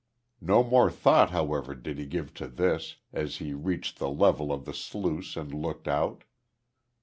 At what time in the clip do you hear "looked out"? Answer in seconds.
5.53-6.23